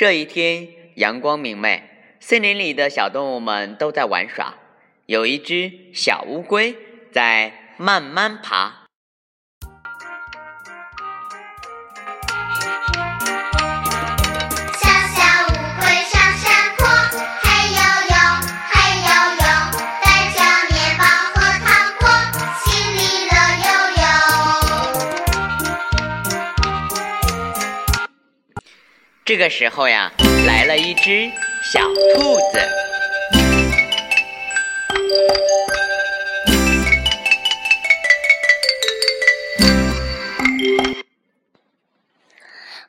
[0.00, 1.82] 这一天阳光明媚，
[2.20, 4.54] 森林里的小动物们都在玩耍。
[5.04, 6.74] 有一只小乌龟
[7.12, 8.79] 在慢慢爬。
[29.30, 30.10] 这个时候呀，
[30.44, 31.30] 来了一只
[31.62, 31.94] 小兔
[32.50, 32.58] 子。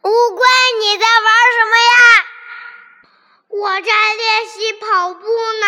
[0.01, 0.43] 乌龟，
[0.79, 2.25] 你在玩什么呀？
[3.49, 5.67] 我在练习跑步呢。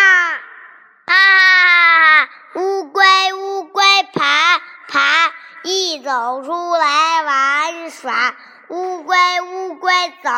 [1.05, 5.31] 啊，乌龟乌龟爬爬，
[5.61, 8.35] 一走出来玩耍。
[8.73, 10.31] 乌龟乌龟走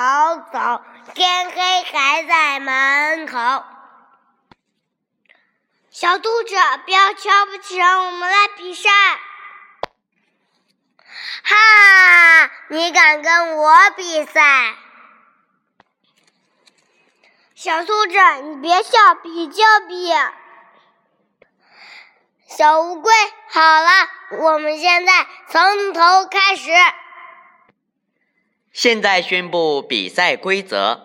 [0.52, 3.64] 走，天黑还在门口。
[5.90, 8.90] 小兔子，不要瞧不起人，我们来比赛。
[11.46, 12.52] 哈！
[12.68, 14.76] 你敢跟我比赛？
[17.56, 20.14] 小兔子，你别笑，比就比。
[22.50, 23.14] 小乌龟，
[23.48, 23.90] 好了，
[24.42, 26.70] 我们现在从头开始。
[28.76, 31.00] 现在宣布比赛规则：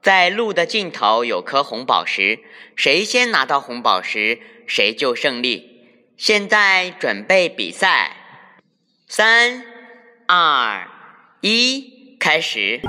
[0.00, 2.38] 在路的尽头有颗红宝石，
[2.76, 4.38] 谁先拿到红宝石，
[4.68, 5.80] 谁就胜利。
[6.16, 8.12] 现在准备比赛，
[9.08, 9.64] 三、
[10.28, 10.88] 二、
[11.40, 12.80] 一，开始！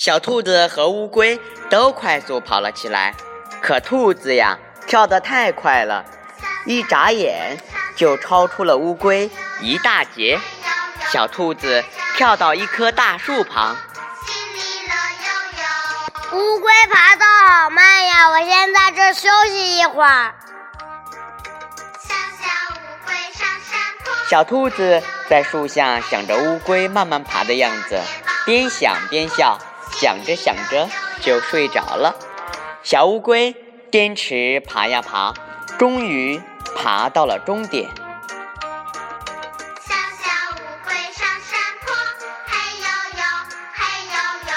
[0.00, 3.14] 小兔子和乌龟都快速跑了起来，
[3.60, 4.56] 可兔子呀，
[4.86, 6.06] 跳得太快了，
[6.64, 7.58] 一眨眼
[7.96, 10.40] 就超出了乌龟一大截。
[11.12, 11.84] 小兔子
[12.16, 13.76] 跳到一棵大树旁。
[16.32, 20.34] 乌龟爬得好慢呀，我先在这休息一会儿。
[21.98, 28.00] 小小乌龟上山坡，小兔子在树下想着乌龟慢慢爬的样子，
[28.46, 29.58] 边想边笑，
[30.00, 30.88] 想着想着
[31.20, 32.16] 就睡着了。
[32.82, 33.54] 小乌龟
[33.92, 35.34] 坚持爬呀爬，
[35.78, 36.40] 终于
[36.74, 37.86] 爬到了终点。
[39.86, 41.92] 小小乌龟上山坡，
[42.46, 42.86] 嘿呦
[43.18, 43.22] 呦，
[43.74, 44.16] 嘿呦
[44.48, 44.52] 呦，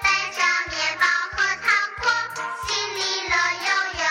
[0.00, 0.38] 带着
[0.70, 1.66] 面包和糖
[1.98, 2.06] 果，
[2.68, 3.34] 心里乐
[3.66, 3.68] 悠
[3.98, 4.06] 悠。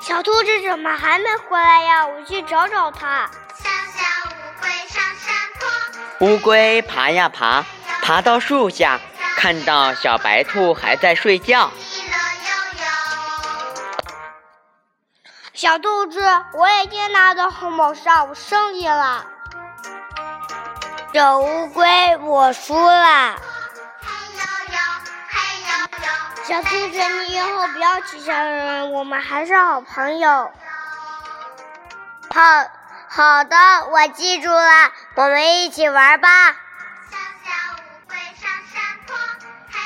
[0.00, 2.06] 小兔子怎么还没回来呀？
[2.06, 3.28] 我去找找它。
[3.54, 4.32] 小小乌
[4.62, 5.26] 龟上山
[5.58, 7.66] 坡，乌龟爬呀爬，
[8.08, 8.98] 爬到树下，
[9.36, 11.70] 看到小白兔还在睡觉。
[15.52, 16.18] 小兔子，
[16.54, 19.26] 我已经拿到红宝石，我胜利了。
[21.12, 23.36] 小乌龟，我输了。
[26.44, 30.50] 小兔子，你以后不要欺下人，我们还是好朋友。
[32.30, 32.40] 好
[33.10, 33.56] 好的，
[33.90, 36.56] 我记住了，我们一起玩吧。